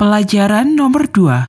Pelajaran 0.00 0.80
nomor 0.80 1.12
2. 1.12 1.44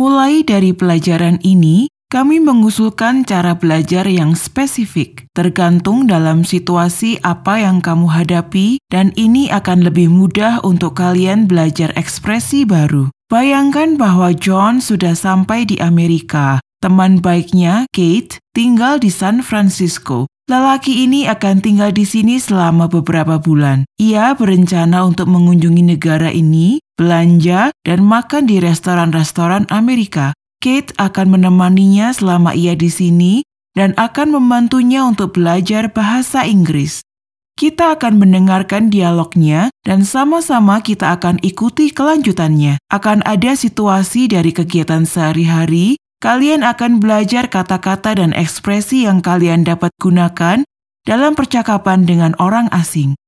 Mulai 0.00 0.48
dari 0.48 0.72
pelajaran 0.72 1.44
ini, 1.44 1.92
kami 2.08 2.40
mengusulkan 2.40 3.28
cara 3.28 3.52
belajar 3.52 4.08
yang 4.08 4.32
spesifik, 4.32 5.28
tergantung 5.36 6.08
dalam 6.08 6.40
situasi 6.40 7.20
apa 7.20 7.60
yang 7.60 7.84
kamu 7.84 8.08
hadapi, 8.08 8.80
dan 8.88 9.12
ini 9.20 9.52
akan 9.52 9.84
lebih 9.84 10.08
mudah 10.08 10.64
untuk 10.64 10.96
kalian 10.96 11.44
belajar 11.44 11.92
ekspresi 12.00 12.64
baru. 12.64 13.12
Bayangkan 13.28 14.00
bahwa 14.00 14.32
John 14.32 14.80
sudah 14.80 15.12
sampai 15.12 15.68
di 15.68 15.76
Amerika. 15.84 16.64
Teman 16.80 17.20
baiknya, 17.20 17.84
Kate, 17.92 18.40
tinggal 18.56 18.96
di 18.96 19.12
San 19.12 19.44
Francisco. 19.44 20.31
Lelaki 20.50 21.06
ini 21.06 21.30
akan 21.30 21.62
tinggal 21.62 21.94
di 21.94 22.02
sini 22.02 22.42
selama 22.42 22.90
beberapa 22.90 23.38
bulan. 23.38 23.86
Ia 24.02 24.34
berencana 24.34 25.06
untuk 25.06 25.30
mengunjungi 25.30 25.86
negara 25.86 26.34
ini, 26.34 26.82
belanja, 26.98 27.70
dan 27.86 28.02
makan 28.02 28.50
di 28.50 28.58
restoran-restoran 28.58 29.70
Amerika. 29.70 30.34
Kate 30.58 30.90
akan 30.98 31.38
menemaninya 31.38 32.10
selama 32.10 32.58
ia 32.58 32.74
di 32.74 32.90
sini 32.90 33.46
dan 33.78 33.94
akan 33.94 34.34
membantunya 34.34 35.06
untuk 35.06 35.38
belajar 35.38 35.94
bahasa 35.94 36.42
Inggris. 36.42 37.06
Kita 37.54 37.94
akan 37.94 38.18
mendengarkan 38.18 38.90
dialognya 38.90 39.70
dan 39.86 40.02
sama-sama 40.02 40.82
kita 40.82 41.14
akan 41.14 41.38
ikuti 41.46 41.94
kelanjutannya. 41.94 42.82
Akan 42.90 43.22
ada 43.22 43.54
situasi 43.54 44.26
dari 44.26 44.50
kegiatan 44.50 45.06
sehari-hari 45.06 46.01
kalian 46.22 46.62
akan 46.62 47.02
belajar 47.02 47.50
kata-kata 47.50 48.14
dan 48.22 48.30
ekspresi 48.30 49.10
yang 49.10 49.18
kalian 49.18 49.66
dapat 49.66 49.90
gunakan 49.98 50.62
dalam 51.02 51.34
percakapan 51.34 52.06
dengan 52.06 52.38
orang 52.38 52.70
asing. 52.70 53.18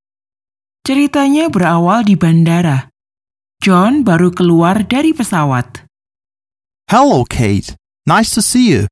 Ceritanya 0.86 1.50
berawal 1.50 2.06
di 2.06 2.14
bandara. 2.14 2.94
John 3.58 4.06
baru 4.06 4.30
keluar 4.30 4.86
dari 4.86 5.10
pesawat. 5.10 5.82
Hello, 6.86 7.27
Kate. 7.27 7.74
Nice 8.06 8.30
to 8.38 8.44
see 8.44 8.70
you. 8.70 8.86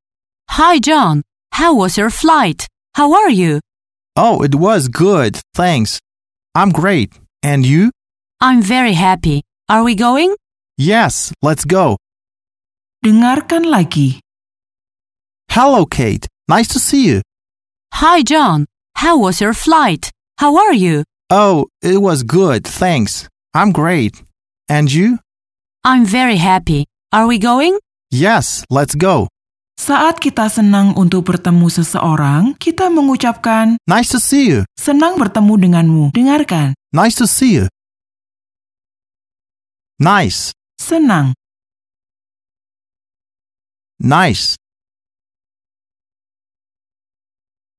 Hi, 0.51 0.83
John. 0.83 1.23
How 1.55 1.71
was 1.71 1.95
your 1.95 2.11
flight? 2.11 2.67
How 2.99 3.15
are 3.15 3.31
you? 3.31 3.63
Oh, 4.19 4.43
it 4.43 4.59
was 4.59 4.91
good, 4.91 5.39
thanks. 5.55 6.03
I'm 6.57 6.75
great. 6.75 7.15
And 7.45 7.63
you? 7.63 7.93
I'm 8.41 8.65
very 8.65 8.97
happy. 8.97 9.45
Are 9.69 9.85
we 9.85 9.95
going? 9.95 10.35
Yes, 10.81 11.31
let's 11.45 11.69
go. 11.69 12.01
Dengarkan 13.03 13.67
lagi. 13.67 14.23
Hello, 15.51 15.83
Kate. 15.83 16.31
Nice 16.47 16.71
to 16.71 16.79
see 16.79 17.03
you. 17.11 17.19
Hi, 17.99 18.23
John. 18.23 18.71
How 19.03 19.19
was 19.19 19.43
your 19.43 19.53
flight? 19.59 20.15
How 20.39 20.55
are 20.55 20.71
you? 20.71 21.03
Oh, 21.27 21.67
it 21.83 21.99
was 21.99 22.23
good, 22.23 22.63
thanks. 22.63 23.27
I'm 23.59 23.75
great. 23.75 24.23
And 24.71 24.87
you? 24.87 25.19
I'm 25.83 26.07
very 26.07 26.39
happy. 26.39 26.87
Are 27.11 27.27
we 27.27 27.43
going? 27.43 27.75
Yes, 28.15 28.63
let's 28.71 28.95
go. 28.95 29.27
Saat 29.75 30.23
kita 30.23 30.47
senang 30.47 30.95
untuk 30.95 31.27
bertemu 31.27 31.67
seseorang, 31.75 32.55
kita 32.55 32.87
mengucapkan 32.87 33.83
Nice 33.83 34.15
to 34.15 34.23
see 34.23 34.47
you. 34.47 34.63
senang 34.79 35.19
bertemu 35.19 35.59
denganmu. 35.59 36.05
Dengarkan. 36.15 36.79
Nice 36.95 37.19
to 37.19 37.27
see 37.27 37.59
you. 37.59 37.67
Nice, 39.99 40.55
Senang. 40.79 41.35
Nice. 44.03 44.59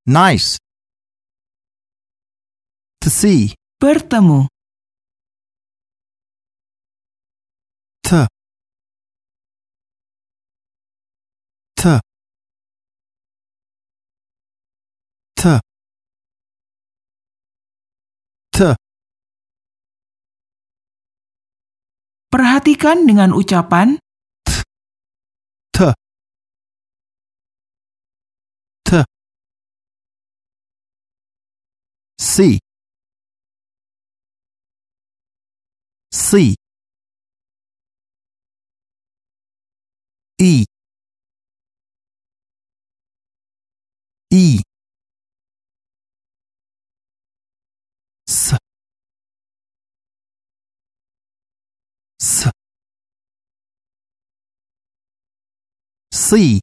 Nice. 0.08 0.58
To 3.04 3.10
see. 3.12 3.56
Bertemu. 3.80 4.48
T. 8.04 8.28
T. 11.76 11.84
T. 15.36 15.44
T. 18.52 18.58
Perhatikan 22.32 23.04
dengan 23.04 23.36
ucapan 23.36 24.03
C. 32.36 32.58
C. 36.12 36.56
E. 40.40 40.66
E. 44.32 44.62
S. 48.28 48.58
S. 52.20 52.50
C. 56.12 56.62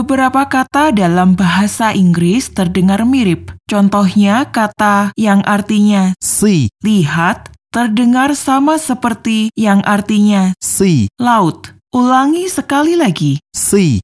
Beberapa 0.00 0.48
kata 0.48 0.96
dalam 0.96 1.36
bahasa 1.36 1.92
Inggris 1.92 2.48
terdengar 2.56 3.04
mirip. 3.04 3.52
Contohnya 3.68 4.48
kata 4.48 5.12
yang 5.12 5.44
artinya 5.44 6.16
C. 6.16 6.72
lihat 6.80 7.52
terdengar 7.68 8.32
sama 8.32 8.80
seperti 8.80 9.52
yang 9.52 9.84
artinya 9.84 10.56
C. 10.56 11.04
laut. 11.20 11.76
Ulangi 11.92 12.48
sekali 12.48 12.96
lagi. 12.96 13.44
C. 13.52 14.00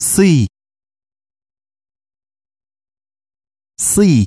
C. 0.00 0.48
C. 3.76 4.24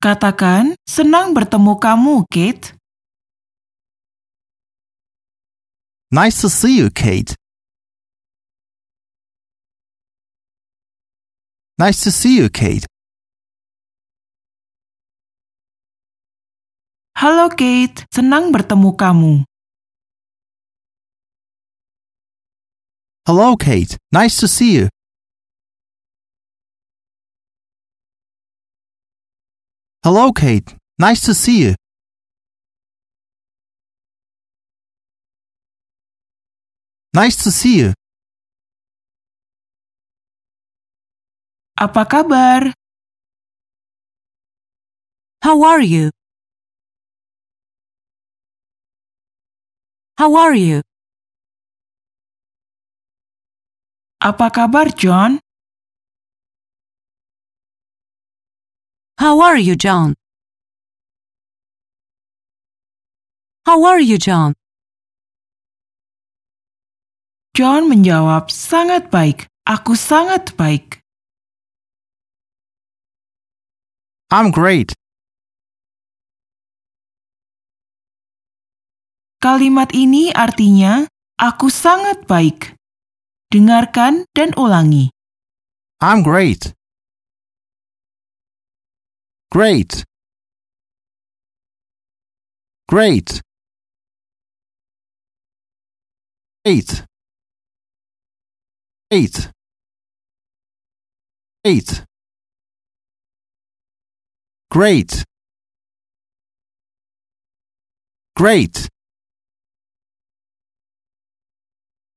Katakan, 0.00 0.72
senang 0.88 1.36
bertemu 1.36 1.76
kamu, 1.76 2.24
Kate. 2.32 2.75
Nice 6.10 6.40
to 6.42 6.48
see 6.48 6.78
you, 6.78 6.88
Kate. 6.90 7.34
Nice 11.78 12.04
to 12.04 12.12
see 12.12 12.36
you, 12.38 12.48
Kate. 12.48 12.86
Halo, 17.18 17.48
Kate. 17.50 18.06
Senang 18.14 18.52
bertemu 18.54 18.94
kamu. 18.96 19.44
Hello, 23.26 23.56
Kate. 23.56 23.98
Nice 24.12 24.38
to 24.38 24.46
see 24.46 24.78
you. 24.78 24.88
Hello, 30.04 30.30
Kate. 30.30 30.76
Nice 30.98 31.20
to 31.26 31.34
see 31.34 31.66
you. 31.66 31.74
Nice 37.16 37.36
to 37.44 37.50
see 37.50 37.80
you. 37.80 37.90
Apa 41.80 42.04
kabar? 42.04 42.76
How 45.40 45.56
are 45.64 45.80
you? 45.80 46.12
How 50.20 50.36
are 50.36 50.52
you? 50.52 50.84
Apa 54.20 54.52
kabar, 54.52 54.92
John? 54.92 55.40
How 59.16 59.40
are 59.40 59.56
you, 59.56 59.72
John? 59.72 60.20
How 63.64 63.88
are 63.88 64.04
you, 64.04 64.20
John? 64.20 64.52
John 67.56 67.88
menjawab, 67.88 68.52
sangat 68.52 69.08
baik. 69.08 69.48
Aku 69.64 69.96
sangat 69.96 70.52
baik. 70.60 71.00
I'm 74.28 74.52
great. 74.52 74.92
Kalimat 79.40 79.96
ini 79.96 80.28
artinya, 80.36 81.08
aku 81.40 81.72
sangat 81.72 82.28
baik. 82.28 82.76
Dengarkan 83.48 84.28
dan 84.36 84.52
ulangi. 84.60 85.08
I'm 86.04 86.20
great. 86.20 86.76
Great. 89.48 90.04
Great. 92.84 93.40
Eight. 96.68 97.15
Eight. 99.06 99.54
Eight. 101.62 102.02
Great. 104.66 105.22
Great. 108.34 108.90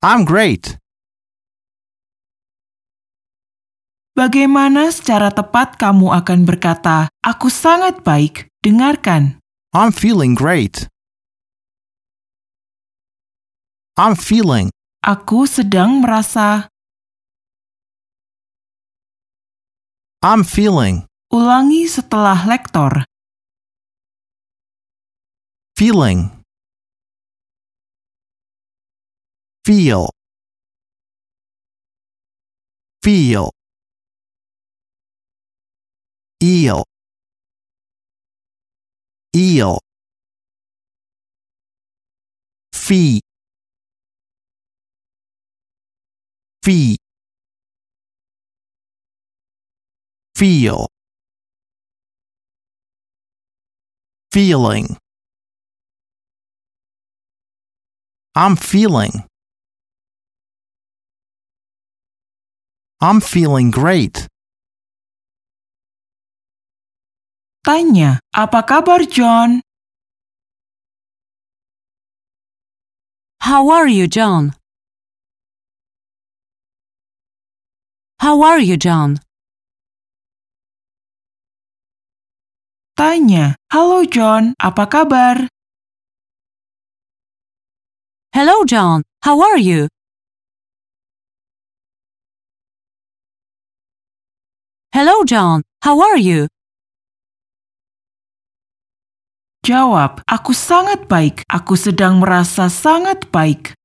I'm 0.01 0.25
great. 0.25 0.81
Bagaimana 4.17 4.89
secara 4.89 5.29
tepat 5.29 5.77
kamu 5.77 6.09
akan 6.09 6.49
berkata, 6.49 7.13
"Aku 7.21 7.53
sangat 7.53 8.01
baik"? 8.01 8.49
Dengarkan. 8.65 9.37
I'm 9.77 9.93
feeling 9.93 10.33
great. 10.33 10.89
I'm 13.93 14.17
feeling. 14.17 14.73
Aku 15.05 15.45
sedang 15.45 16.01
merasa. 16.01 16.65
I'm 20.19 20.43
feeling. 20.43 21.07
Ulangi 21.31 21.87
setelah 21.87 22.43
lektor. 22.43 23.07
Feeling. 25.79 26.43
Feel. 29.63 30.11
Feel. 32.99 33.55
Eel. 36.43 36.83
Eel. 39.31 39.79
Fee. 42.75 43.23
Fee. 46.59 46.98
Feel. 50.39 50.87
Feeling. 54.31 54.95
I'm 58.35 58.55
feeling. 58.55 59.27
I'm 63.01 63.19
feeling 63.19 63.67
great. 63.67 64.31
Tanya, 67.67 68.23
apa 68.31 68.63
kabar 68.63 69.03
John? 69.11 69.59
How 73.43 73.67
are 73.75 73.91
you, 73.91 74.07
John? 74.07 74.55
How 78.23 78.39
are 78.39 78.63
you, 78.63 78.79
John? 78.79 79.19
Tanya, 82.99 83.55
halo 83.71 84.03
John, 84.03 84.51
apa 84.59 84.83
kabar? 84.91 85.47
Hello, 88.35 88.67
John. 88.67 89.07
How 89.23 89.39
are 89.39 89.55
you? 89.55 89.87
Hello, 94.91 95.23
John. 95.23 95.63
How 95.79 95.95
are 96.03 96.19
you? 96.19 96.51
Jawab, 99.63 100.19
aku 100.27 100.51
sangat 100.51 101.07
baik. 101.07 101.47
Aku 101.47 101.79
sedang 101.79 102.19
merasa 102.19 102.67
sangat 102.67 103.31
baik. 103.31 103.79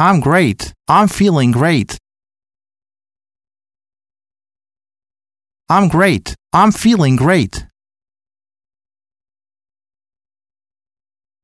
I'm 0.00 0.24
great. 0.24 0.72
I'm 0.88 1.12
feeling 1.12 1.52
great. 1.52 2.00
I'm 5.72 5.88
great. 5.88 6.36
I'm 6.52 6.68
feeling 6.68 7.16
great. 7.16 7.64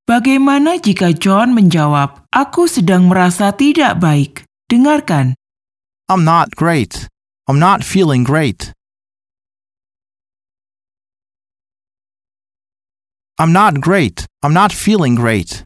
Bagaimana 0.04 0.76
jika 0.76 1.16
John 1.16 1.56
menjawab, 1.56 2.28
aku 2.28 2.68
sedang 2.68 3.08
merasa 3.08 3.56
tidak 3.56 3.96
baik? 4.04 4.44
Dengarkan. 4.68 5.32
I'm 6.12 6.28
not 6.28 6.52
great. 6.52 7.08
I'm 7.48 7.56
not 7.56 7.80
feeling 7.80 8.20
great. 8.20 8.76
I'm 13.40 13.56
not 13.56 13.80
great. 13.80 14.28
I'm 14.44 14.52
not 14.52 14.76
feeling 14.76 15.16
great. 15.16 15.64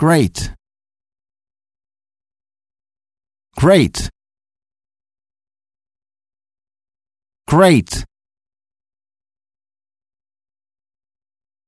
Great. 0.00 0.56
Great. 3.60 4.08
Great. 7.50 8.06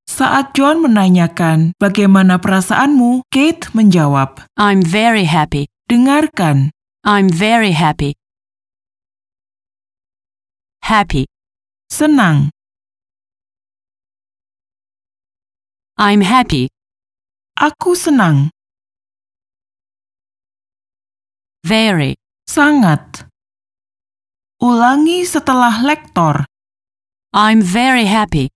Saat 0.07 0.55
John 0.55 0.79
menanyakan, 0.87 1.75
bagaimana 1.83 2.39
perasaanmu? 2.39 3.27
Kate 3.35 3.67
menjawab, 3.75 4.47
I'm 4.55 4.79
very 4.79 5.27
happy. 5.27 5.67
dengarkan. 5.93 6.73
I'm 7.05 7.29
very 7.29 7.77
happy. 7.77 8.17
Happy. 10.81 11.29
Senang. 11.93 12.49
I'm 16.01 16.25
happy. 16.25 16.73
Aku 17.61 17.93
senang. 17.93 18.49
Very. 21.67 22.17
Sangat. 22.49 23.32
Ulangi 24.63 25.27
setelah 25.27 25.83
lektor. 25.83 26.47
I'm 27.35 27.59
very 27.59 28.07
happy. 28.07 28.47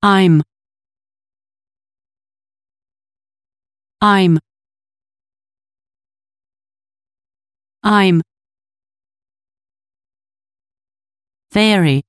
I'm. 0.00 0.40
I'm. 4.00 4.40
I'm. 7.84 8.22
Very. 11.52 12.00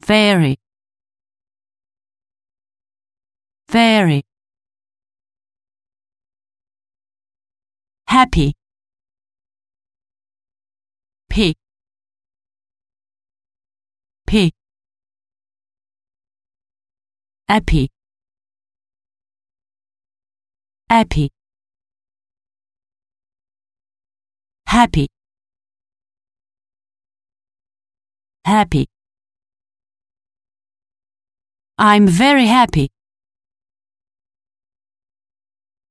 Very. 0.00 0.56
Very. 3.68 4.29
Happy. 8.10 8.52
P. 11.28 11.54
P. 14.26 14.50
Happy. 17.48 17.88
Happy. 20.88 21.30
Happy. 24.66 25.06
Happy. 28.44 28.86
I'm 31.78 32.08
very 32.08 32.46
happy. 32.46 32.88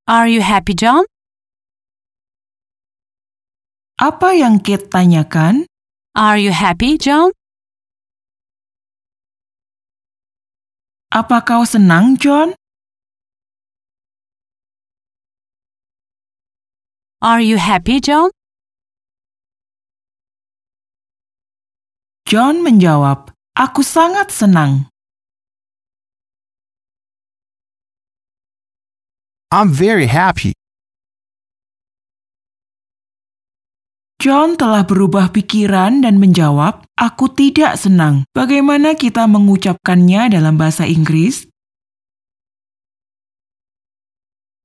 Are 0.05 0.27
you 0.27 0.41
happy, 0.41 0.73
John? 0.73 1.05
Apa 3.99 4.31
yang 4.31 4.63
Kate 4.63 4.87
tanyakan? 4.87 5.67
Are 6.15 6.39
you 6.39 6.55
happy, 6.55 6.95
John? 6.95 7.35
Apa 11.11 11.43
kau 11.43 11.67
senang, 11.67 12.15
John? 12.15 12.55
Are 17.19 17.43
you 17.43 17.59
happy, 17.59 17.99
John? 17.99 18.31
John 22.23 22.63
menjawab, 22.63 23.35
Aku 23.59 23.83
sangat 23.83 24.31
senang. 24.31 24.87
I'm 29.51 29.75
very 29.75 30.07
happy. 30.07 30.58
John 34.19 34.59
telah 34.59 34.83
berubah 34.83 35.31
pikiran 35.31 36.03
dan 36.03 36.19
menjawab, 36.19 36.83
Aku 36.99 37.31
tidak 37.31 37.79
senang. 37.79 38.27
Bagaimana 38.35 38.91
kita 38.91 39.23
mengucapkannya 39.23 40.35
dalam 40.35 40.59
bahasa 40.59 40.83
Inggris? 40.83 41.47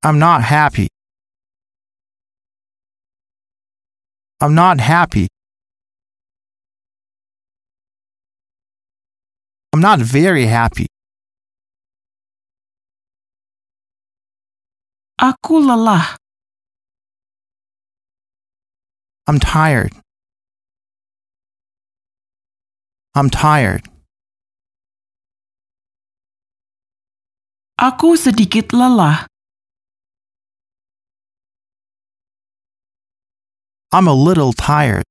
I'm 0.02 0.18
not 0.18 0.42
happy. 0.42 0.90
I'm 4.42 4.58
not 4.58 4.82
happy. 4.82 5.30
I'm 9.70 9.78
not 9.78 10.02
very 10.02 10.50
happy. 10.50 10.90
Aku 15.22 15.62
lelah. 15.62 16.23
I'm 19.26 19.40
tired. 19.40 19.92
I'm 23.16 23.32
tired. 23.32 23.88
Aku 27.80 28.20
sedikit 28.20 28.76
lelah. 28.76 29.24
I'm 33.94 34.04
a 34.04 34.12
little 34.12 34.52
tired. 34.52 35.08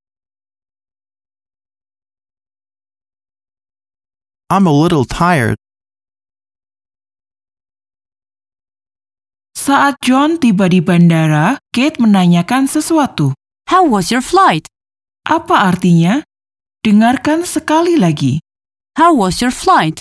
I'm 4.53 4.69
a 4.69 4.75
little 4.75 5.09
tired. 5.09 5.57
Saat 9.57 9.97
John 10.05 10.37
tiba 10.37 10.69
di 10.69 10.85
bandara, 10.85 11.57
Kate 11.73 11.97
menanyakan 11.97 12.69
sesuatu. 12.69 13.33
How 13.73 13.89
was 13.89 14.13
your 14.13 14.21
flight? 14.21 14.69
Apa 15.25 15.73
artinya? 15.73 16.21
Dengarkan 16.85 17.41
sekali 17.41 17.97
lagi. 17.97 18.37
How 18.93 19.17
was 19.17 19.41
your 19.41 19.49
flight? 19.49 19.97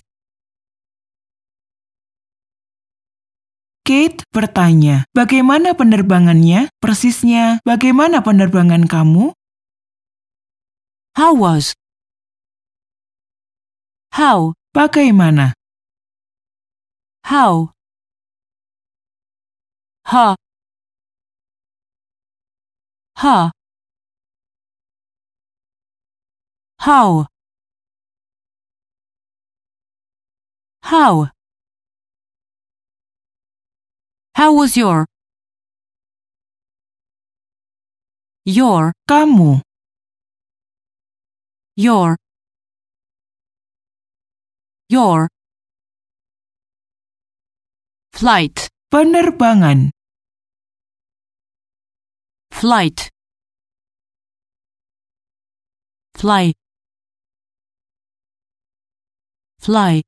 Kate 3.80 4.28
bertanya, 4.28 5.08
bagaimana 5.16 5.72
penerbangannya? 5.72 6.68
Persisnya, 6.84 7.64
bagaimana 7.64 8.20
penerbangan 8.20 8.84
kamu? 8.84 9.32
How 11.16 11.32
was? 11.32 11.72
How? 14.12 14.52
Bagaimana? 14.76 15.56
How? 17.24 17.72
Ha. 20.12 20.36
Ha. 23.16 23.61
How? 26.82 27.26
How? 30.82 31.30
How 34.34 34.52
was 34.52 34.76
your? 34.76 35.06
Your, 38.44 38.92
Kamu, 39.08 39.62
your. 41.76 42.16
Your. 44.88 45.28
Flight, 48.12 48.66
penerbangan, 48.90 49.90
flight. 52.50 53.08
Fly. 56.18 56.61
Fly. 59.62 60.02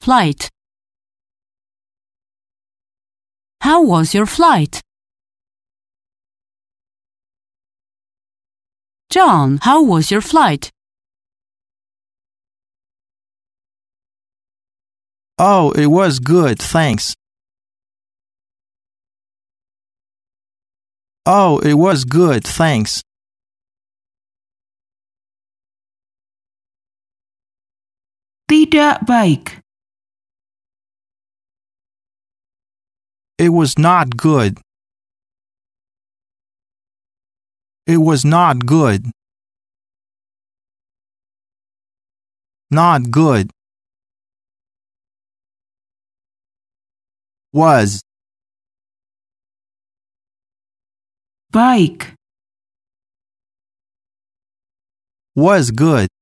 Flight. 0.00 0.48
How 3.60 3.82
was 3.82 4.14
your 4.14 4.24
flight? 4.24 4.80
John, 9.10 9.58
how 9.60 9.82
was 9.82 10.10
your 10.10 10.22
flight? 10.22 10.70
Oh, 15.36 15.72
it 15.72 15.88
was 15.88 16.18
good, 16.18 16.58
thanks. 16.58 17.12
Oh, 21.26 21.58
it 21.58 21.74
was 21.74 22.06
good, 22.06 22.42
thanks. 22.42 23.02
Tidak 28.54 29.02
baik, 29.02 29.58
It 33.34 33.50
was 33.50 33.74
not 33.74 34.14
good. 34.14 34.62
It 37.84 37.98
was 37.98 38.22
not 38.24 38.62
good. 38.64 39.10
Not 42.70 43.10
good. 43.10 43.50
Was. 47.52 48.06
baik, 51.50 52.14
Was 55.34 55.74
good. 55.74 56.13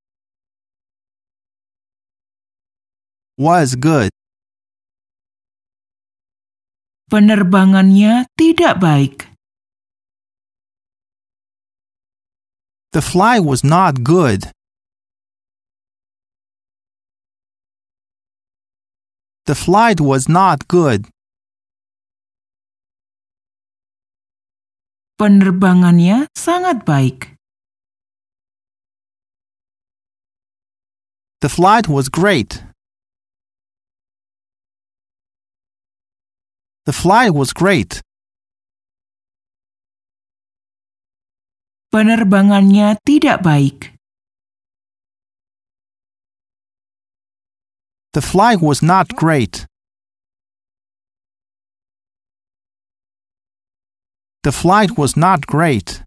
Was 3.43 3.75
good. 3.75 4.15
penerbangannya 7.11 8.31
tidak 8.39 8.79
baik, 8.79 9.17
The 12.95 13.03
fly 13.03 13.41
was 13.41 13.65
not 13.65 14.05
good. 14.05 14.53
The 19.51 19.57
flight 19.59 19.99
was 19.99 20.29
not 20.29 20.69
good. 20.71 21.11
penerbangannya 25.19 26.27
sangat 26.35 26.83
baik, 26.87 27.35
The 31.43 31.51
flight 31.51 31.91
was 31.91 32.07
great. 32.07 32.72
The 36.85 36.93
flight 36.93 37.33
was 37.35 37.53
great. 37.53 38.03
penerbangannya 41.93 42.97
tidak 43.05 43.45
baik, 43.45 43.93
The 48.13 48.21
flight 48.21 48.61
was 48.61 48.83
not 48.83 49.17
great. 49.17 49.65
The 54.43 54.53
flight 54.53 54.99
was 54.99 55.17
not 55.17 55.47
great. 55.47 56.05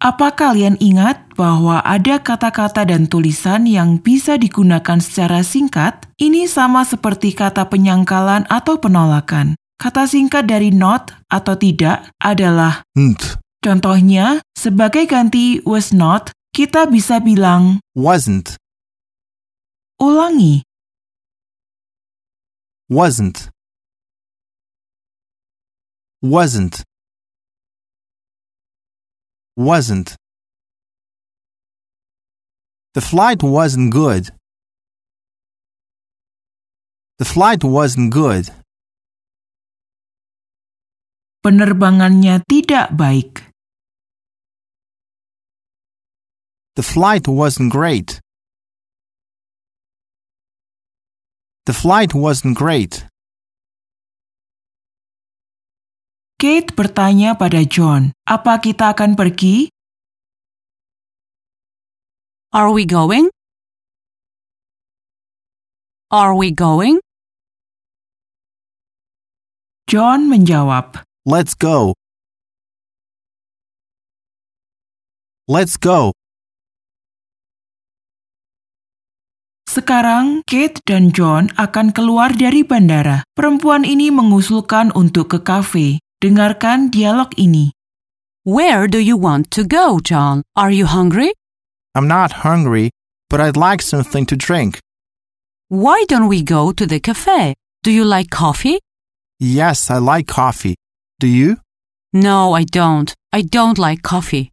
Apa 0.00 0.32
kalian 0.32 0.80
ingat 0.80 1.28
bahwa 1.36 1.84
ada 1.84 2.16
kata-kata 2.16 2.88
dan 2.88 3.04
tulisan 3.04 3.68
yang 3.68 4.00
bisa 4.00 4.40
digunakan 4.40 4.96
secara 4.96 5.44
singkat? 5.44 6.08
Ini 6.16 6.48
sama 6.48 6.88
seperti 6.88 7.36
kata 7.36 7.68
penyangkalan 7.68 8.48
atau 8.48 8.80
penolakan. 8.80 9.60
Kata 9.76 10.08
singkat 10.08 10.48
dari 10.48 10.72
not 10.72 11.12
atau 11.28 11.52
tidak 11.52 12.08
adalah 12.16 12.80
Nt. 12.96 13.44
contohnya 13.60 14.40
sebagai 14.56 15.04
ganti 15.04 15.60
was 15.68 15.92
not, 15.92 16.32
kita 16.56 16.88
bisa 16.88 17.20
bilang 17.20 17.84
Wasn't. 17.92 18.56
ulangi, 20.00 20.64
Wasn't. 22.88 23.52
Wasn't. 26.24 26.88
Wasn't. 29.60 30.16
The 32.96 33.04
flight 33.04 33.44
wasn't 33.44 33.92
good. 33.92 34.32
The 37.20 37.28
flight 37.28 37.60
wasn't 37.60 38.08
good. 38.08 38.48
penerbangannya 41.40 42.44
tidak 42.44 42.92
baik, 42.96 43.48
The 46.76 46.86
flight 46.86 47.28
wasn't 47.28 47.72
great. 47.72 48.20
The 51.66 51.74
flight 51.74 52.14
wasn't 52.14 52.56
great. 52.56 53.04
Kate 56.40 56.72
bertanya 56.72 57.36
pada 57.36 57.60
John, 57.68 58.16
apa 58.24 58.56
kita 58.64 58.96
akan 58.96 59.12
pergi? 59.12 59.68
Are 62.48 62.72
we 62.72 62.88
going? 62.88 63.28
Are 66.08 66.32
we 66.32 66.48
going? 66.48 67.04
John 69.84 70.32
menjawab, 70.32 71.04
Let's 71.28 71.52
go. 71.52 71.92
Let's 75.44 75.76
go. 75.76 76.16
Sekarang 79.68 80.40
Kate 80.48 80.80
dan 80.88 81.12
John 81.12 81.52
akan 81.60 81.92
keluar 81.92 82.32
dari 82.32 82.64
bandara. 82.64 83.28
Perempuan 83.36 83.84
ini 83.84 84.08
mengusulkan 84.08 84.88
untuk 84.96 85.36
ke 85.36 85.44
kafe. 85.44 86.00
Dengarkan 86.20 86.92
dialog 86.92 87.32
ini. 87.40 87.72
Where 88.44 88.84
do 88.84 89.00
you 89.00 89.16
want 89.16 89.48
to 89.56 89.64
go, 89.64 90.04
John? 90.04 90.44
Are 90.52 90.68
you 90.68 90.84
hungry? 90.84 91.32
I'm 91.96 92.04
not 92.04 92.44
hungry, 92.44 92.92
but 93.32 93.40
I'd 93.40 93.56
like 93.56 93.80
something 93.80 94.28
to 94.28 94.36
drink. 94.36 94.84
Why 95.72 96.04
don't 96.12 96.28
we 96.28 96.44
go 96.44 96.76
to 96.76 96.84
the 96.84 97.00
cafe? 97.00 97.56
Do 97.80 97.88
you 97.88 98.04
like 98.04 98.28
coffee? 98.28 98.84
Yes, 99.40 99.88
I 99.88 99.96
like 99.96 100.28
coffee. 100.28 100.76
Do 101.24 101.26
you? 101.26 101.56
No, 102.12 102.52
I 102.52 102.68
don't. 102.68 103.08
I 103.32 103.40
don't 103.40 103.80
like 103.80 104.04
coffee. 104.04 104.52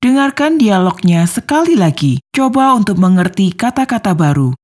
Dengarkan 0.00 0.56
dialognya 0.56 1.28
sekali 1.28 1.76
lagi. 1.76 2.16
Coba 2.32 2.80
untuk 2.80 2.96
mengerti 2.96 3.52
kata-kata 3.52 4.16
baru. 4.16 4.56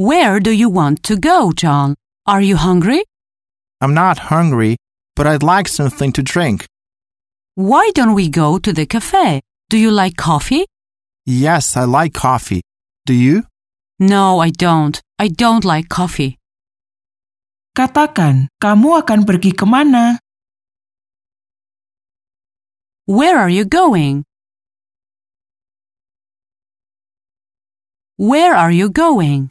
Where 0.00 0.40
do 0.40 0.56
you 0.56 0.72
want 0.72 1.04
to 1.04 1.20
go, 1.20 1.52
John? 1.52 2.00
Are 2.24 2.40
you 2.40 2.56
hungry? 2.56 3.04
I'm 3.84 3.92
not 3.92 4.32
hungry, 4.32 4.80
but 5.14 5.26
I'd 5.26 5.42
like 5.42 5.68
something 5.68 6.12
to 6.12 6.22
drink. 6.22 6.66
Why 7.54 7.90
don't 7.94 8.14
we 8.14 8.28
go 8.28 8.58
to 8.58 8.72
the 8.72 8.86
cafe? 8.86 9.40
Do 9.68 9.76
you 9.76 9.90
like 9.90 10.16
coffee? 10.16 10.64
Yes, 11.26 11.76
I 11.76 11.84
like 11.84 12.14
coffee. 12.14 12.62
Do 13.06 13.14
you? 13.14 13.44
No, 13.98 14.40
I 14.40 14.50
don't. 14.50 15.00
I 15.18 15.28
don't 15.28 15.64
like 15.64 15.88
coffee. 15.88 16.38
Katakan, 17.76 18.48
kamu 18.60 19.00
akan 19.00 19.24
pergi 19.24 19.52
kemana? 19.56 20.18
Where 23.08 23.38
are 23.38 23.48
you 23.48 23.64
going? 23.64 24.24
Where 28.16 28.54
are 28.54 28.70
you 28.70 28.88
going? 28.90 29.50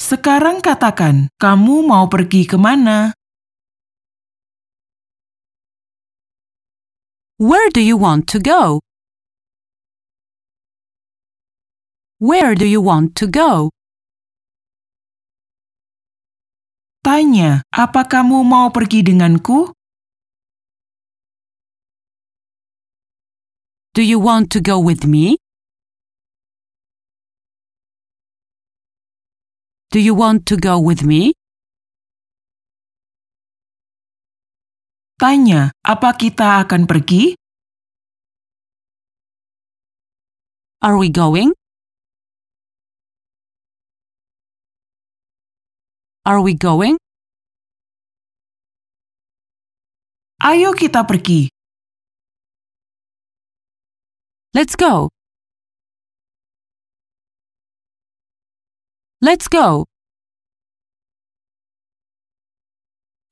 Sekarang 0.00 0.64
katakan, 0.64 1.28
kamu 1.36 1.84
mau 1.84 2.08
pergi 2.08 2.48
ke 2.48 2.56
mana? 2.56 3.12
Where 7.36 7.68
do 7.68 7.84
you 7.84 8.00
want 8.00 8.24
to 8.32 8.40
go? 8.40 8.80
Where 12.16 12.56
do 12.56 12.64
you 12.64 12.80
want 12.80 13.12
to 13.20 13.28
go? 13.28 13.68
Tanya, 17.04 17.60
apa 17.68 18.08
kamu 18.08 18.40
mau 18.40 18.72
pergi 18.72 19.04
denganku? 19.04 19.72
Do 23.92 24.00
you 24.00 24.16
want 24.16 24.48
to 24.56 24.64
go 24.64 24.80
with 24.80 25.04
me? 25.04 25.39
Do 29.90 29.98
you 29.98 30.14
want 30.14 30.46
to 30.46 30.56
go 30.56 30.78
with 30.78 31.02
me? 31.02 31.34
Tanya, 35.18 35.74
apa 35.82 36.14
kita 36.14 36.62
akan 36.62 36.86
pergi? 36.86 37.34
Are 40.78 40.94
we 40.94 41.10
going? 41.10 41.50
Are 46.22 46.38
we 46.38 46.54
going? 46.54 46.94
Ayo 50.38 50.70
kita 50.78 51.02
pergi. 51.02 51.50
Let's 54.54 54.78
go. 54.78 55.10
Let's 59.20 59.52
go. 59.52 59.84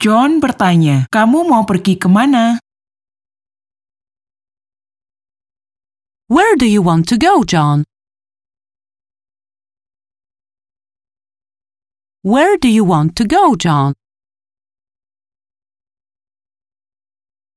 John 0.04 0.36
bertanya, 0.36 1.08
kamu 1.08 1.48
mau 1.48 1.64
pergi 1.64 1.96
kemana? 1.96 2.60
Where 6.28 6.60
do 6.60 6.68
you 6.68 6.84
want 6.84 7.08
to 7.08 7.16
go, 7.16 7.40
John? 7.40 7.88
Where 12.20 12.60
do 12.60 12.68
you 12.68 12.84
want 12.84 13.16
to 13.16 13.24
go, 13.24 13.56
John? 13.56 13.96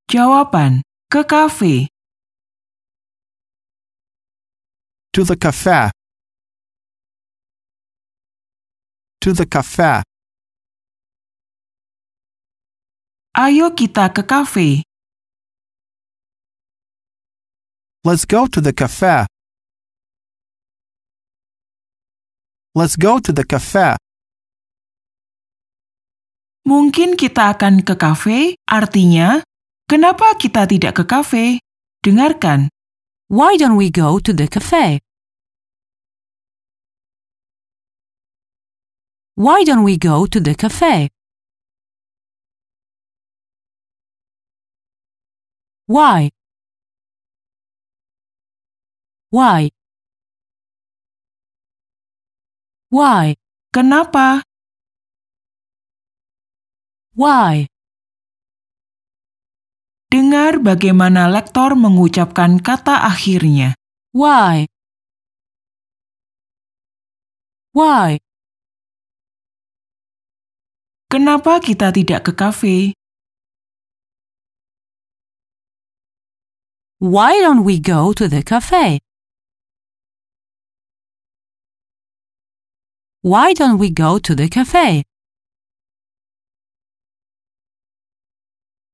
Jawaban, 0.07 0.87
ke 1.11 1.27
kafe. 1.27 1.91
To 5.11 5.27
the 5.27 5.35
cafe. 5.35 5.91
To 9.21 9.34
the 9.38 9.45
cafe. 9.45 10.01
Ayo 13.38 13.69
kita 13.77 14.10
ke 14.10 14.25
kafe. 14.25 14.81
Let's 18.01 18.25
go 18.25 18.49
to 18.49 18.57
the 18.65 18.73
cafe. 18.73 19.29
Let's 22.73 22.97
go 22.97 23.21
to 23.21 23.29
the 23.29 23.45
cafe. 23.45 24.01
Mungkin 26.65 27.13
kita 27.13 27.53
akan 27.53 27.86
ke 27.86 27.93
kafe, 27.93 28.57
artinya, 28.65 29.45
kenapa 29.86 30.34
kita 30.34 30.65
tidak 30.65 30.97
ke 30.97 31.03
kafe? 31.05 31.45
Dengarkan, 32.01 32.73
Why 33.29 33.53
don't 33.62 33.77
we 33.77 33.93
go 33.93 34.17
to 34.17 34.34
the 34.34 34.49
cafe? 34.49 34.97
Why 39.35 39.63
don't 39.63 39.83
we 39.83 39.97
go 39.97 40.25
to 40.27 40.39
the 40.39 40.55
cafe? 40.55 41.09
Why? 45.87 46.31
Why? 49.31 49.71
Why? 52.91 53.35
kenapa? 53.71 54.43
Why? 57.15 57.71
Dengar 60.11 60.59
bagaimana 60.59 61.31
lektor 61.31 61.71
mengucapkan 61.79 62.59
kata 62.59 63.07
akhirnya. 63.07 63.79
Why? 64.11 64.67
Why? 67.71 68.19
Kenapa 71.12 71.60
kita 71.60 71.91
tidak 71.91 72.24
ke 72.24 72.32
kafe? 72.32 72.78
Why 77.04 77.36
don't 77.43 77.67
we 77.67 77.84
go 77.84 78.15
to 78.15 78.32
the 78.32 78.39
cafe? 78.39 79.04
Why 83.28 83.52
don't 83.52 83.76
we 83.76 83.91
go 83.91 84.24
to 84.24 84.32
the 84.32 84.47
cafe? 84.47 85.04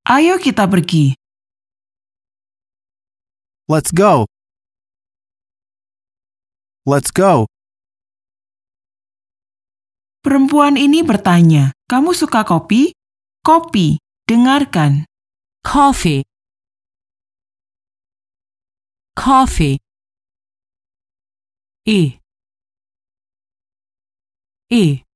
Ayo 0.10 0.42
kita 0.42 0.66
pergi. 0.66 1.14
Let's 3.70 3.94
go. 3.94 4.26
Let's 6.82 7.14
go. 7.14 7.46
Perempuan 10.28 10.76
ini 10.76 11.08
bertanya, 11.08 11.72
kamu 11.88 12.12
suka 12.12 12.44
kopi? 12.44 12.92
Kopi. 13.48 13.96
Dengarkan. 14.28 15.08
Coffee. 15.63 16.28
Coffee. 19.16 19.80
E. 21.88 22.20
E. 24.68 25.08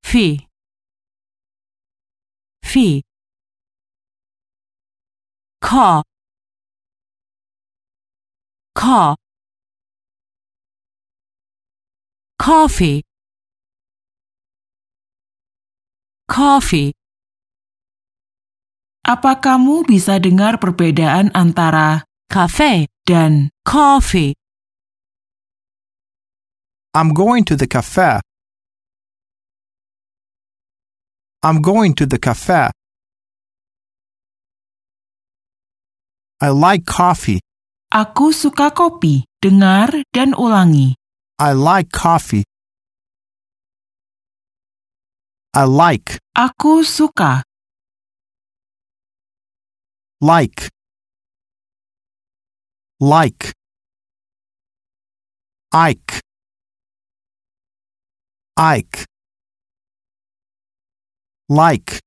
Fee. 0.00 0.48
Fee. 2.64 3.04
Car. 5.60 6.00
Car. 8.72 9.21
Coffee. 12.42 13.06
Coffee. 16.26 16.90
Apa 19.06 19.38
kamu 19.38 19.86
bisa 19.86 20.18
dengar 20.18 20.58
perbedaan 20.58 21.30
antara 21.38 22.02
Cafe. 22.26 22.90
dan 23.06 23.54
Coffee. 23.62 24.34
I'm 26.98 27.14
going 27.14 27.46
to 27.46 27.54
the 27.54 27.70
cafe. 27.70 28.18
I'm 31.46 31.62
going 31.62 31.94
to 31.94 32.10
the 32.10 32.18
cafe. 32.18 32.74
I 36.42 36.50
like 36.50 36.90
coffee. 36.90 37.38
Aku 37.94 38.34
suka 38.34 38.74
kopi. 38.74 39.30
Dengar 39.38 39.94
dan 40.10 40.34
ulangi. 40.34 41.01
I 41.42 41.54
like 41.54 41.90
coffee. 41.90 42.44
I 45.52 45.64
like, 45.64 46.16
Aku 46.38 46.84
suka. 46.84 47.42
like, 50.20 50.68
like. 53.00 53.52
Ike, 55.74 56.20
Ike, 58.56 59.04
like. 61.48 61.98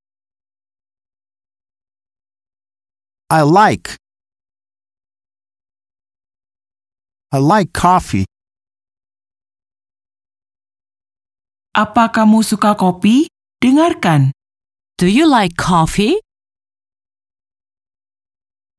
I 3.30 3.42
like. 3.42 3.98
I 7.34 7.40
like 7.40 7.74
coffee. 7.74 8.24
Apa 11.76 12.08
kamu 12.08 12.40
suka 12.40 12.72
kopi? 12.80 13.28
Dengarkan. 13.60 14.32
Do 14.96 15.12
you 15.12 15.28
like 15.28 15.60
coffee? 15.60 16.16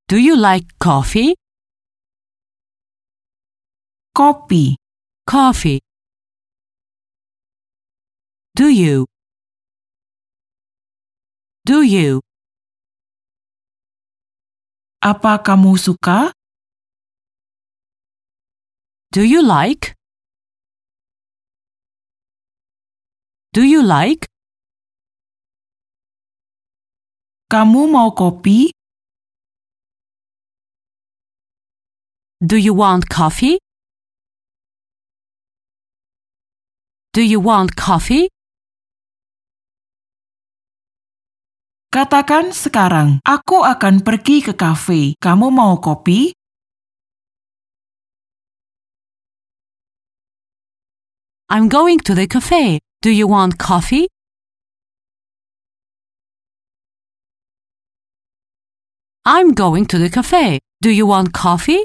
Do 0.09 0.17
you 0.17 0.33
like 0.33 0.65
coffee? 0.81 1.37
Kopi. 4.17 4.81
Coffee. 5.29 5.85
Do 8.57 8.73
you? 8.73 9.05
Do 11.69 11.85
you? 11.85 12.25
Apa 15.05 15.45
kamu 15.45 15.77
suka? 15.77 16.33
Do 19.13 19.21
you 19.21 19.45
like? 19.45 19.96
Do 23.57 23.65
you 23.65 23.81
like? 23.81 24.29
Kamu 27.49 27.89
mau 27.89 28.13
kopi? 28.13 28.69
Do 32.37 32.61
you 32.61 32.77
want 32.77 33.09
coffee? 33.09 33.57
Do 37.17 37.25
you 37.25 37.41
want 37.41 37.73
coffee? 37.81 38.29
Katakan 41.89 42.53
sekarang, 42.53 43.25
aku 43.25 43.65
akan 43.65 44.05
pergi 44.05 44.45
ke 44.45 44.53
kafe. 44.53 45.17
Kamu 45.17 45.49
mau 45.49 45.81
kopi? 45.81 46.36
I'm 51.49 51.69
going 51.69 52.01
to 52.01 52.15
the 52.15 52.27
cafe. 52.27 52.81
Do 53.03 53.11
you 53.11 53.29
want 53.29 53.57
coffee? 53.57 54.09
I'm 59.25 59.55
going 59.55 59.87
to 59.87 59.99
the 59.99 60.11
cafe. 60.11 60.59
Do 60.83 60.91
you 60.91 61.07
want 61.07 61.33
coffee? 61.33 61.85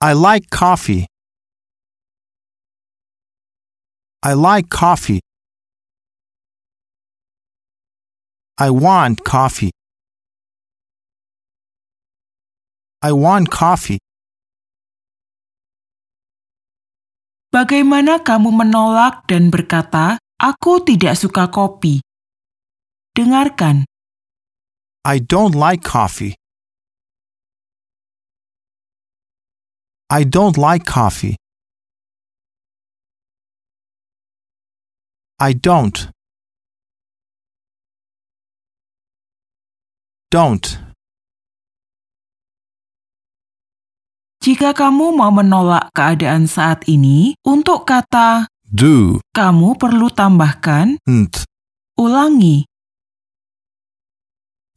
I 0.00 0.12
like 0.12 0.50
coffee. 0.50 1.06
I 4.24 4.32
like 4.32 4.68
coffee. 4.70 5.20
I 8.58 8.70
want 8.70 9.22
coffee. 9.24 9.70
I 13.04 13.12
want 13.12 13.52
coffee. 13.52 14.00
Bagaimana 17.52 18.24
kamu 18.24 18.48
menolak 18.48 19.28
dan 19.28 19.52
berkata, 19.52 20.16
"Aku 20.40 20.80
tidak 20.80 21.12
suka 21.20 21.52
kopi"? 21.52 22.00
Dengarkan. 23.12 23.84
I 25.04 25.20
don't 25.20 25.52
like 25.52 25.84
coffee. 25.84 26.32
I 30.08 30.24
don't 30.24 30.56
like 30.56 30.88
coffee. 30.88 31.36
I 35.36 35.52
don't. 35.52 36.08
Don't. 40.32 40.93
Jika 44.44 44.76
kamu 44.76 45.16
mau 45.16 45.32
menolak 45.32 45.88
keadaan 45.96 46.44
saat 46.44 46.84
ini, 46.84 47.32
untuk 47.48 47.88
kata 47.88 48.44
Do. 48.68 49.16
kamu 49.32 49.80
perlu 49.80 50.12
tambahkan 50.12 51.00
Nt. 51.08 51.48
ulangi. 51.96 52.68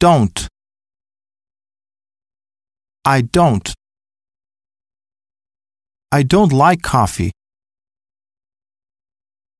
Don't. 0.00 0.48
I 3.04 3.20
don't. 3.20 3.68
I 6.16 6.24
don't 6.24 6.56
like 6.56 6.80
coffee. 6.80 7.36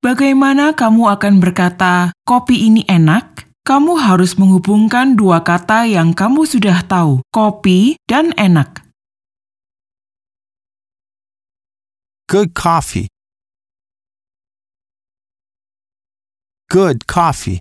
Bagaimana 0.00 0.72
kamu 0.72 1.04
akan 1.20 1.36
berkata, 1.36 2.16
"Kopi 2.24 2.64
ini 2.64 2.80
enak"? 2.88 3.44
Kamu 3.60 4.00
harus 4.00 4.40
menghubungkan 4.40 5.20
dua 5.20 5.44
kata 5.44 5.84
yang 5.84 6.16
kamu 6.16 6.48
sudah 6.48 6.80
tahu, 6.88 7.20
kopi 7.28 8.00
dan 8.08 8.32
enak. 8.40 8.87
Good 12.28 12.52
coffee. 12.52 13.08
Good 16.68 17.06
coffee. 17.06 17.58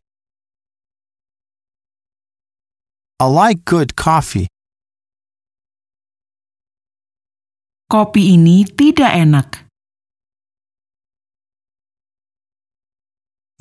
I 3.17 3.25
like 3.27 3.63
good 3.63 3.95
coffee. 3.95 4.47
Kopi 7.87 8.35
ini 8.35 8.67
tidak 8.67 9.15
enak. 9.15 9.49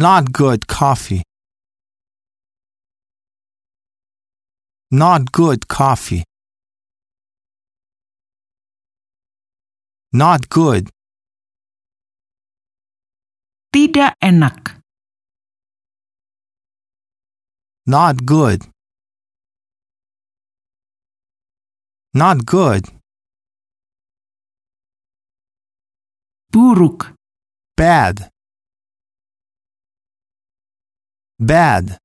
Not 0.03 0.33
good 0.33 0.67
coffee. 0.67 1.23
Not 4.91 5.31
good 5.31 5.69
coffee. 5.69 6.25
Not 10.13 10.49
good. 10.51 10.96
Tidak 13.75 14.17
enak. 14.23 14.81
Not 17.87 18.27
good. 18.27 18.67
Not 22.17 22.49
good. 22.49 22.89
Buruk. 26.51 27.13
Bad. 27.77 28.33
Bad. 31.37 32.01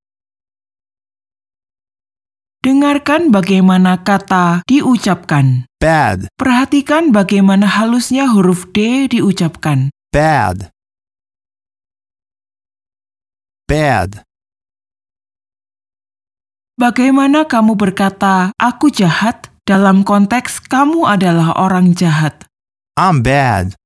Dengarkan 2.62 3.32
bagaimana 3.32 4.04
kata 4.04 4.62
diucapkan. 4.68 5.66
Bad. 5.80 6.30
Perhatikan 6.36 7.10
bagaimana 7.10 7.66
halusnya 7.66 8.30
huruf 8.30 8.70
D 8.70 9.08
diucapkan. 9.08 9.90
Bad. 10.12 10.70
Bad. 13.72 14.28
Bagaimana 16.76 17.48
kamu 17.48 17.80
berkata, 17.80 18.52
"Aku 18.60 18.92
jahat" 18.92 19.48
dalam 19.64 20.04
konteks 20.04 20.60
kamu 20.68 21.08
adalah 21.08 21.56
orang 21.56 21.96
jahat? 21.96 22.52
I'm 23.00 23.24
bad. 23.24 23.80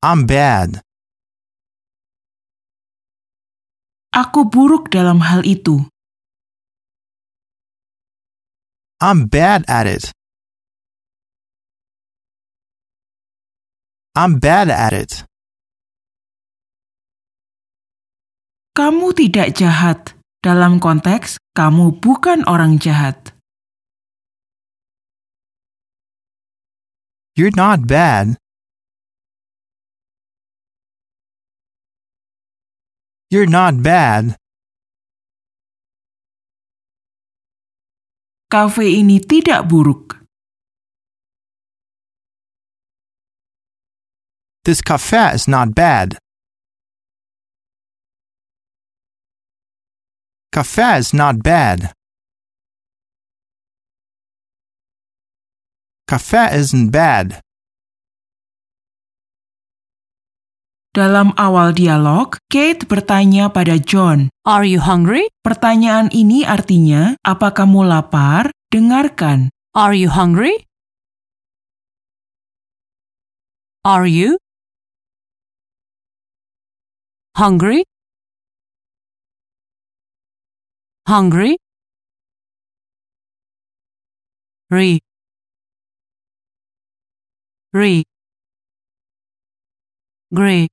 I'm 0.00 0.24
bad. 0.24 0.80
Aku 4.16 4.48
buruk 4.48 4.88
dalam 4.88 5.20
hal 5.20 5.44
itu. 5.44 5.84
I'm 9.04 9.28
bad 9.28 9.68
at 9.68 9.84
it. 9.84 10.08
I'm 14.16 14.40
bad 14.40 14.72
at 14.72 14.96
it. 14.96 15.29
Kamu 18.70 19.10
tidak 19.18 19.58
jahat. 19.58 20.14
Dalam 20.40 20.80
konteks 20.80 21.36
kamu 21.52 22.00
bukan 22.00 22.48
orang 22.48 22.80
jahat. 22.80 23.36
You're 27.36 27.52
not 27.52 27.84
bad. 27.84 28.40
You're 33.28 33.50
not 33.50 33.84
bad. 33.84 34.40
Kafe 38.48 38.88
ini 38.88 39.20
tidak 39.20 39.68
buruk. 39.68 40.24
This 44.64 44.80
cafe 44.80 45.36
is 45.36 45.44
not 45.46 45.76
bad. 45.76 46.18
Cafe 50.50 50.98
is 50.98 51.14
not 51.14 51.46
bad. 51.46 51.94
Cafe 56.10 56.50
isn't 56.58 56.90
bad. 56.90 57.38
Dalam 60.90 61.30
awal 61.38 61.70
dialog, 61.70 62.34
Kate 62.50 62.82
bertanya 62.82 63.54
pada 63.54 63.78
John. 63.78 64.26
Are 64.42 64.66
you 64.66 64.82
hungry? 64.82 65.30
Pertanyaan 65.46 66.10
ini 66.10 66.42
artinya, 66.42 67.14
apa 67.22 67.54
kamu 67.54 67.86
lapar? 67.86 68.50
Dengarkan. 68.74 69.54
Are 69.70 69.94
you 69.94 70.10
hungry? 70.10 70.66
Are 73.86 74.10
you 74.10 74.34
hungry? 77.38 77.86
Hungry? 81.10 81.56
Re. 84.70 85.00
Re. 87.72 88.04
Grey. 90.32 90.68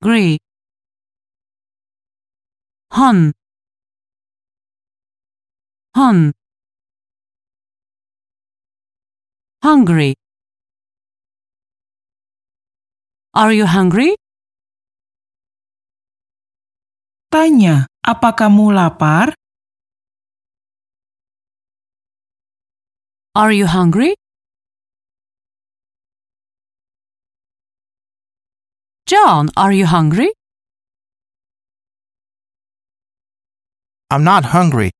Grey. 0.00 0.38
Hun. 2.92 3.32
Hun. 5.96 6.32
Hungry. 9.60 10.14
Are 13.34 13.52
you 13.52 13.66
hungry? 13.66 14.19
Tanya, 17.30 17.86
apa 18.02 18.34
kamu 18.34 18.74
lapar? 18.74 19.30
Are 23.38 23.54
you 23.54 23.70
hungry? 23.70 24.18
John, 29.06 29.54
are 29.54 29.70
you 29.70 29.86
hungry? 29.86 30.34
I'm 34.10 34.26
not 34.26 34.50
hungry. 34.50 34.90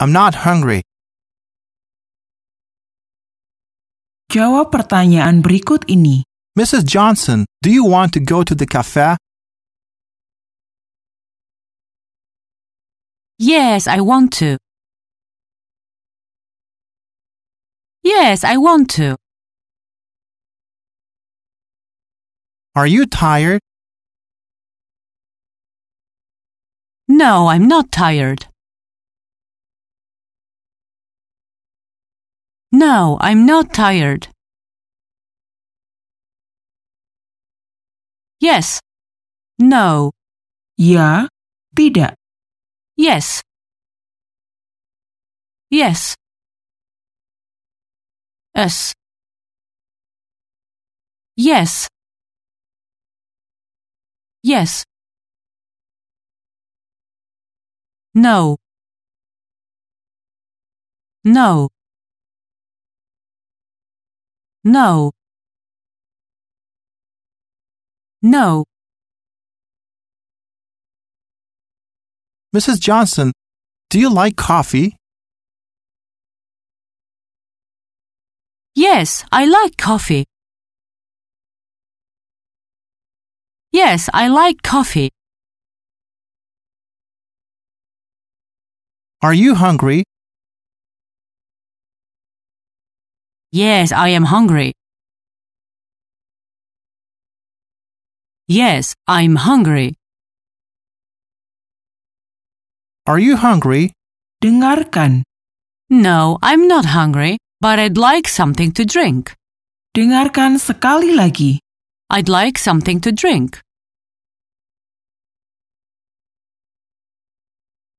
I'm 0.00 0.16
not 0.16 0.48
hungry. 0.48 0.80
Jawab 4.32 4.72
pertanyaan 4.72 5.44
berikut 5.44 5.84
ini. 5.92 6.24
Mrs. 6.56 6.88
Johnson, 6.88 7.44
do 7.62 7.70
you 7.70 7.84
want 7.84 8.12
to 8.12 8.18
go 8.18 8.42
to 8.42 8.56
the 8.56 8.66
cafe? 8.66 9.16
Yes, 13.38 13.86
I 13.86 14.00
want 14.00 14.32
to. 14.34 14.58
Yes, 18.02 18.42
I 18.42 18.56
want 18.56 18.90
to. 18.98 19.16
Are 22.74 22.86
you 22.86 23.06
tired? 23.06 23.60
No, 27.06 27.46
I'm 27.46 27.68
not 27.68 27.92
tired. 27.92 28.46
No, 32.72 33.18
I'm 33.20 33.46
not 33.46 33.72
tired. 33.72 34.26
Yes. 38.42 38.80
No. 39.56 40.10
Ya, 40.76 41.28
tidak. 41.78 42.18
Yes. 42.98 43.42
Yes. 45.70 46.16
Yes. 48.52 48.94
Yes. 51.36 51.86
Yes. 54.42 54.82
No. 58.12 58.58
No. 61.22 61.68
No. 64.64 65.12
No. 68.22 68.64
Mrs. 72.54 72.78
Johnson, 72.78 73.32
do 73.90 73.98
you 73.98 74.08
like 74.08 74.36
coffee? 74.36 74.96
Yes, 78.76 79.24
I 79.32 79.44
like 79.46 79.76
coffee. 79.76 80.24
Yes, 83.72 84.08
I 84.14 84.28
like 84.28 84.62
coffee. 84.62 85.10
Are 89.20 89.34
you 89.34 89.54
hungry? 89.56 90.04
Yes, 93.50 93.92
I 93.92 94.08
am 94.08 94.24
hungry. 94.24 94.72
Yes, 98.52 98.92
I'm 99.08 99.36
hungry. 99.36 99.96
Are 103.08 103.18
you 103.18 103.40
hungry? 103.40 103.96
Dengarkan. 104.44 105.24
No, 105.88 106.36
I'm 106.42 106.68
not 106.68 106.84
hungry, 106.84 107.40
but 107.64 107.80
I'd 107.80 107.96
like 107.96 108.28
something 108.28 108.68
to 108.76 108.84
drink. 108.84 109.32
Dengarkan 109.96 110.60
sekali 110.60 111.16
lagi. 111.16 111.64
I'd 112.12 112.28
like 112.28 112.60
something 112.60 113.00
to 113.00 113.08
drink. 113.08 113.56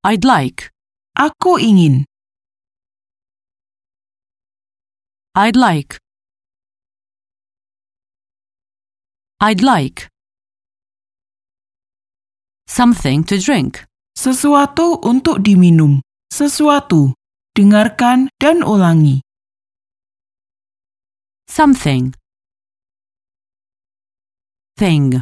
I'd 0.06 0.22
like. 0.22 0.70
Aku 1.18 1.58
ingin. 1.58 2.06
I'd 5.34 5.58
like. 5.58 5.98
I'd 9.42 9.66
like. 9.66 10.12
Something 12.74 13.22
to 13.30 13.38
drink. 13.38 13.86
Sesuatu 14.18 14.98
untuk 15.06 15.46
diminum. 15.46 16.02
Sesuatu. 16.34 17.14
Dengarkan 17.54 18.34
dan 18.42 18.66
ulangi. 18.66 19.22
Something. 21.46 22.18
Thing. 24.74 25.22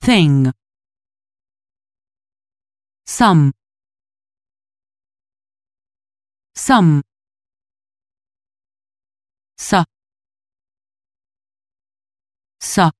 Thing. 0.00 0.56
Some. 3.04 3.52
Some. 6.56 7.04
Sa. 9.60 9.84
Sa. 12.56 12.99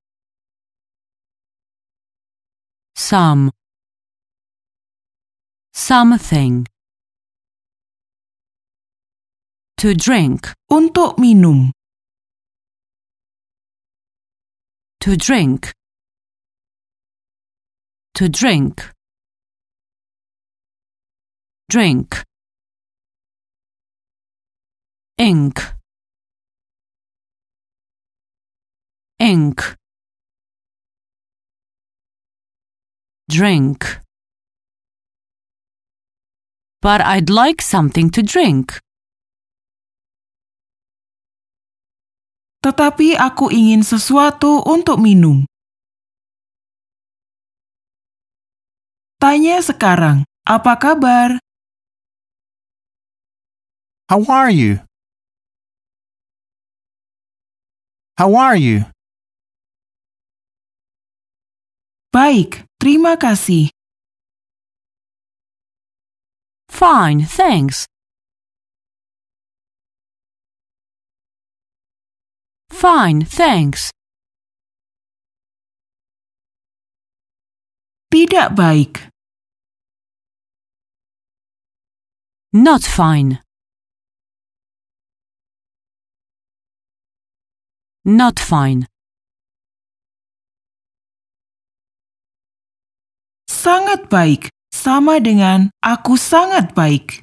Some. 3.11 3.51
Something. 5.73 6.65
To 9.79 9.93
drink. 9.93 10.55
Untuk 10.71 11.19
minum. 11.19 11.73
To 15.01 15.17
drink. 15.17 15.73
To 18.15 18.29
drink. 18.29 18.79
Drink. 21.67 22.23
Ink. 25.17 25.59
Ink. 29.19 29.80
Drink. 33.31 34.03
But 36.83 36.99
I'd 36.99 37.31
like 37.31 37.63
something 37.63 38.11
to 38.11 38.19
drink. 38.19 38.83
tetapi 42.61 43.17
aku 43.17 43.49
ingin 43.49 43.81
sesuatu 43.81 44.61
untuk 44.61 45.01
minum. 45.01 45.49
Tanya 49.17 49.61
sekarang, 49.61 50.25
apa 50.45 50.73
kabar? 50.77 51.29
How 54.09 54.21
are 54.29 54.53
you? 54.53 54.81
How 58.17 58.33
are 58.37 58.57
you? 58.57 58.85
Baik, 62.11 62.67
terima 62.75 63.15
kasih. 63.15 63.71
Fine, 66.67 67.23
thanks. 67.23 67.87
Fine, 72.67 73.23
thanks. 73.23 73.95
Tidak 78.11 78.59
baik. 78.59 79.07
Not 82.51 82.83
fine. 82.83 83.39
Not 88.03 88.35
fine. 88.35 88.90
Sangat 93.61 94.09
baik. 94.09 94.49
Sama 94.73 95.21
dengan 95.21 95.69
aku 95.85 96.17
sangat 96.17 96.73
baik. 96.73 97.21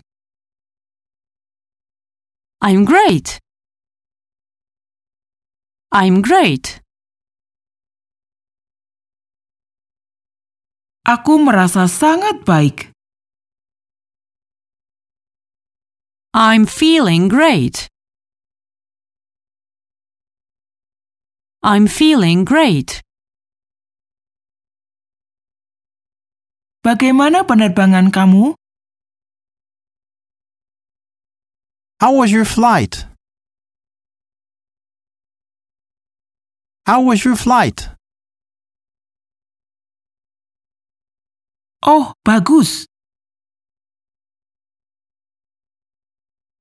I'm 2.62 2.87
great. 2.87 3.42
I'm 5.90 6.22
great. 6.22 6.79
Aku 11.03 11.42
merasa 11.42 11.90
sangat 11.90 12.46
baik. 12.46 12.94
I'm 16.31 16.70
feeling 16.70 17.27
great. 17.27 17.90
I'm 21.66 21.90
feeling 21.90 22.46
great. 22.46 23.03
Bagaimana 26.79 27.43
penerbangan 27.43 28.14
kamu? 28.14 28.55
How 31.99 32.14
was 32.14 32.31
your 32.31 32.47
flight? 32.47 33.03
How 36.87 37.03
was 37.03 37.27
your 37.27 37.35
flight? 37.35 37.91
Oh, 41.83 42.14
bagus. 42.25 42.87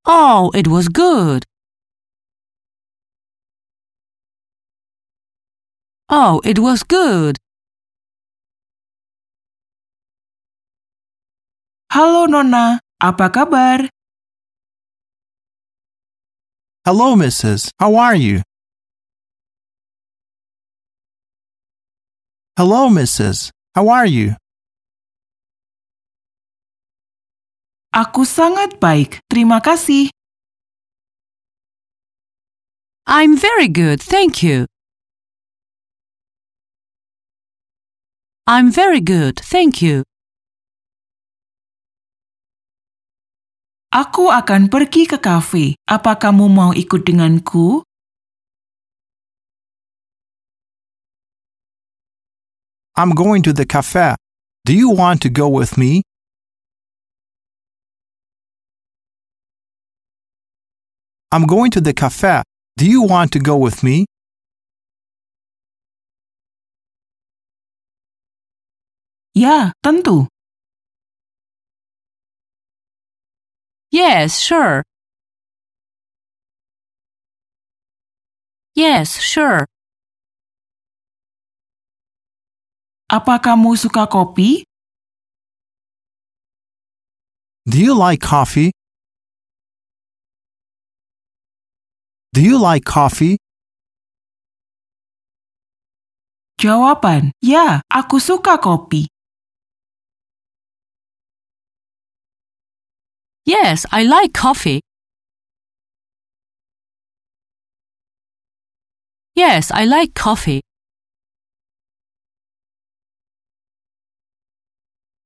Oh, 0.04 0.50
it 0.54 0.66
was 0.66 0.88
good. 0.88 1.46
Oh, 6.10 6.40
it 6.44 6.58
was 6.58 6.82
good. 6.82 7.38
Halo 11.88 12.28
Nona, 12.28 12.84
apa 13.00 13.32
kabar? 13.32 13.88
Hello, 16.84 17.16
Mrs. 17.16 17.72
How 17.80 17.96
are 17.96 18.12
you? 18.12 18.44
Hello, 22.60 22.92
Mrs. 22.92 23.48
How 23.72 23.88
are 23.88 24.04
you? 24.04 24.36
Aku 27.96 28.28
sangat 28.28 28.76
baik, 28.76 29.24
terima 29.32 29.64
kasih. 29.64 30.12
I'm 33.08 33.40
very 33.40 33.72
good, 33.72 34.04
thank 34.04 34.44
you. 34.44 34.68
I'm 38.44 38.68
very 38.68 39.00
good, 39.00 39.40
thank 39.40 39.80
you. 39.80 40.04
Aku 43.98 44.30
akan 44.30 44.70
pergi 44.70 45.10
ke 45.10 45.18
kafe. 45.18 45.74
Apa 45.82 46.14
kamu 46.14 46.46
mau 46.46 46.70
ikut 46.70 47.02
denganku? 47.02 47.82
I'm 52.94 53.10
going 53.10 53.42
to 53.42 53.50
the 53.50 53.66
cafe. 53.66 54.14
Do 54.62 54.70
you 54.70 54.94
want 54.94 55.18
to 55.26 55.28
go 55.34 55.50
with 55.50 55.74
me? 55.74 56.06
I'm 61.34 61.42
going 61.50 61.74
to 61.74 61.82
the 61.82 61.90
cafe. 61.90 62.46
Do 62.78 62.86
you 62.86 63.02
want 63.02 63.34
to 63.34 63.42
go 63.42 63.58
with 63.58 63.82
me? 63.82 64.06
Ya, 69.34 69.74
tentu. 69.82 70.30
Yes, 73.90 74.38
sure. 74.38 74.84
Yes, 78.76 79.16
sure. 79.18 79.64
Apa 83.08 83.40
kamu 83.40 83.72
suka 83.80 84.04
kopi? 84.04 84.60
Do 87.64 87.80
you 87.80 87.96
like 87.96 88.20
coffee? 88.20 88.70
Do 92.36 92.44
you 92.44 92.60
like 92.60 92.84
coffee? 92.84 93.40
Jawaban, 96.60 97.32
ya, 97.40 97.80
aku 97.88 98.20
suka 98.20 98.60
kopi. 98.60 99.08
Yes, 103.48 103.86
I 103.90 104.04
like 104.04 104.34
coffee. 104.34 104.84
Yes, 109.34 109.72
I 109.72 109.88
like 109.88 110.12
coffee. 110.12 110.60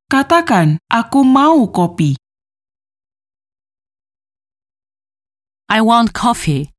Katakan, 0.07 0.79
aku 0.87 1.27
mau 1.27 1.67
kopi. 1.67 2.15
I 5.67 5.83
want 5.83 6.15
coffee. 6.15 6.71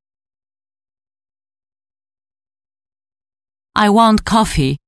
I 3.76 3.92
want 3.92 4.24
coffee. 4.24 4.80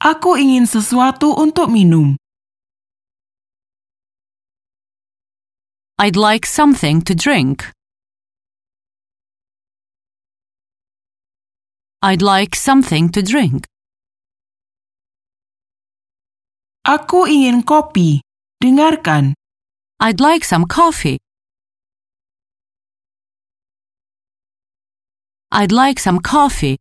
Aku 0.00 0.40
ingin 0.40 0.64
sesuatu 0.64 1.36
untuk 1.36 1.68
minum. 1.68 2.21
I'd 5.98 6.16
like 6.16 6.46
something 6.46 7.02
to 7.02 7.14
drink. 7.14 7.70
I'd 12.02 12.22
like 12.22 12.56
something 12.56 13.10
to 13.12 13.22
drink. 13.22 13.66
Aku 16.82 17.30
ingin 17.30 17.62
kopi. 17.62 18.18
Dengarkan, 18.62 19.34
I'd 20.02 20.18
like 20.18 20.42
some 20.46 20.66
coffee. 20.66 21.18
I'd 25.50 25.70
like 25.70 25.98
some 25.98 26.18
coffee. 26.18 26.78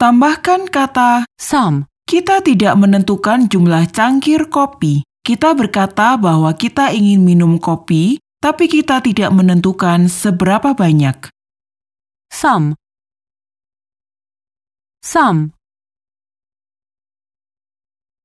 tambahkan 0.00 0.72
kata 0.72 1.28
Some. 1.36 1.84
kita 2.08 2.40
tidak 2.40 2.72
menentukan 2.80 3.52
jumlah 3.52 3.84
cangkir 3.92 4.48
kopi. 4.48 5.04
Kita 5.20 5.52
berkata 5.52 6.16
bahwa 6.16 6.48
kita 6.56 6.96
ingin 6.96 7.20
minum 7.20 7.60
kopi, 7.60 8.16
tapi 8.40 8.72
kita 8.72 9.04
tidak 9.04 9.28
menentukan 9.36 10.08
seberapa 10.08 10.72
banyak. 10.72 11.28
Some. 12.32 12.72
Some. 15.04 15.52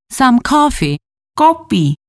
Some 0.08 0.40
coffee. 0.40 1.04
Kopi. 1.36 2.00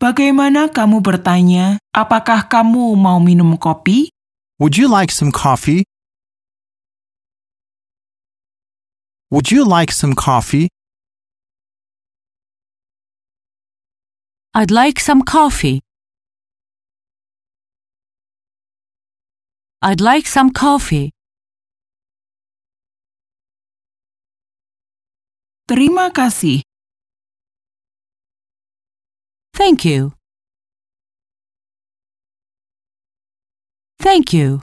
Bagaimana 0.00 0.72
kamu 0.72 1.04
bertanya, 1.04 1.76
apakah 1.92 2.48
kamu 2.48 2.96
mau 2.96 3.20
minum 3.20 3.60
kopi? 3.60 4.08
Would 4.56 4.80
you 4.80 4.88
like 4.88 5.12
some 5.12 5.28
coffee? 5.28 5.84
Would 9.28 9.52
you 9.52 9.68
like 9.68 9.92
some 9.92 10.16
coffee? 10.16 10.72
I'd 14.58 14.70
like 14.70 14.98
some 14.98 15.20
coffee. 15.20 15.82
I'd 19.82 20.00
like 20.00 20.26
some 20.26 20.50
coffee. 20.50 21.12
Terima 25.68 26.08
kasih. 26.08 26.62
Thank 29.52 29.84
you. 29.84 30.16
Thank 34.00 34.32
you. 34.32 34.62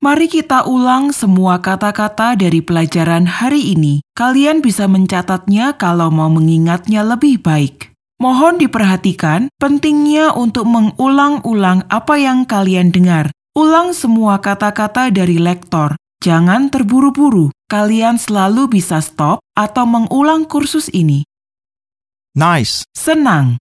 Mari 0.00 0.32
kita 0.32 0.64
ulang 0.64 1.12
semua 1.12 1.60
kata-kata 1.60 2.32
dari 2.32 2.64
pelajaran 2.64 3.28
hari 3.28 3.76
ini. 3.76 4.00
Kalian 4.16 4.64
bisa 4.64 4.88
mencatatnya 4.88 5.76
kalau 5.76 6.08
mau 6.08 6.32
mengingatnya 6.32 7.04
lebih 7.04 7.44
baik. 7.44 7.92
Mohon 8.16 8.64
diperhatikan 8.64 9.52
pentingnya 9.60 10.32
untuk 10.32 10.64
mengulang-ulang 10.64 11.84
apa 11.92 12.16
yang 12.16 12.48
kalian 12.48 12.88
dengar. 12.88 13.28
Ulang 13.52 13.92
semua 13.92 14.40
kata-kata 14.40 15.12
dari 15.12 15.36
lektor. 15.36 16.00
Jangan 16.24 16.72
terburu-buru. 16.72 17.52
Kalian 17.68 18.16
selalu 18.16 18.72
bisa 18.72 19.04
stop 19.04 19.44
atau 19.52 19.84
mengulang 19.84 20.48
kursus 20.48 20.88
ini. 20.96 21.28
Nice. 22.32 22.88
Senang, 22.96 23.60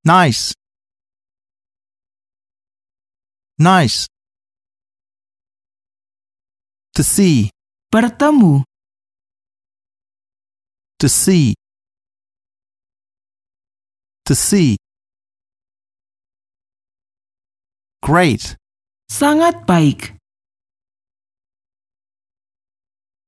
Nice. 0.00 0.56
Nice. 3.60 4.08
To 6.96 7.04
see. 7.04 7.52
bertemu, 7.92 8.64
To 10.96 11.08
see. 11.08 11.52
To 14.24 14.34
see. 14.34 14.76
Great. 18.00 18.56
sangat 19.12 19.68
baik, 19.68 20.16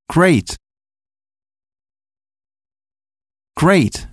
Great. 0.09 0.57
Great. 3.57 4.07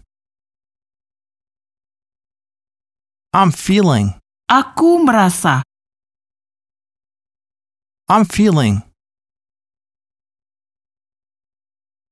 I'm 3.33 3.53
feeling. 3.53 4.21
aku 4.51 5.05
merasa, 5.05 5.63
I'm 8.11 8.25
feeling. 8.25 8.83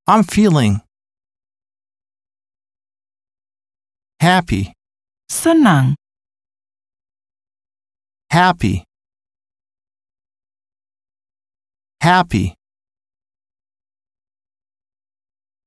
I'm 0.07 0.23
feeling. 0.23 0.81
Happy. 4.21 4.73
senang, 5.29 5.97
Happy. 8.31 8.85
Happy. 12.01 12.55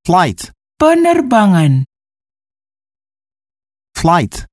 Flight. 0.06 0.50
penerbangan, 0.80 1.84
Flight. 3.94 4.46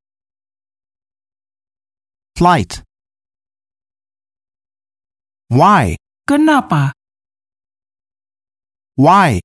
Flight. 2.36 2.84
Why? 5.50 5.98
kenapa, 6.30 6.94
Why? 8.96 9.40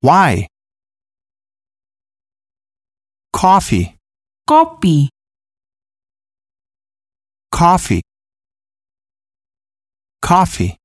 Why? 0.00 0.46
Coffee. 3.32 3.96
kopi, 4.46 5.08
Coffee. 7.50 8.02
Coffee. 10.20 10.76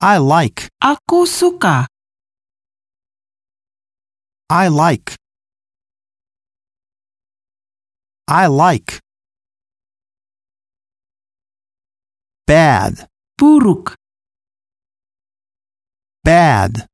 I 0.00 0.18
like. 0.18 0.68
aku 0.82 1.24
suka, 1.26 1.86
I 4.50 4.68
like. 4.68 5.16
I 8.28 8.46
like. 8.46 9.00
Bad. 12.48 13.06
buruk, 13.36 13.94
Bad. 16.24 16.88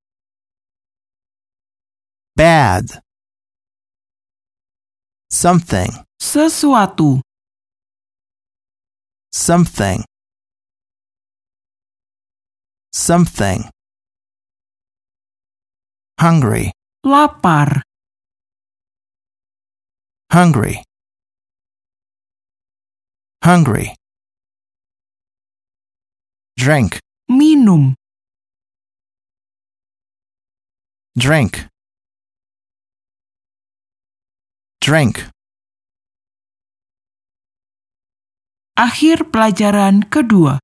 Bad. 2.34 2.98
Something. 5.30 5.90
sesuatu, 6.18 7.20
Something. 9.30 10.02
Something. 12.92 13.70
Hungry. 16.18 16.72
lapar, 17.06 17.82
Hungry. 20.32 20.82
Hungry. 23.44 23.94
Drink. 26.56 26.98
minum, 27.28 27.94
Drink. 31.14 31.68
Drink. 34.80 35.34
akhir 38.74 39.30
pelajaran 39.30 40.02
kedua. 40.10 40.63